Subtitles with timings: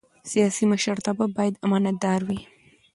[0.31, 2.39] سیاسي مشرتابه باید امانتدار وي